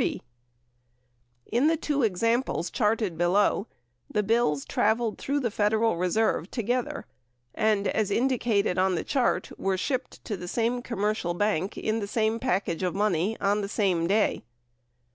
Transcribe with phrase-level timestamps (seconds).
[0.00, 0.22] Tn
[1.68, 3.66] the two examples charted below,
[4.10, 7.04] the bills traveled through the Federal Reserve together
[7.54, 12.06] and, as indicated on the chart, were shipped to the same commercial bank in the
[12.08, 14.42] same package of money on the same day.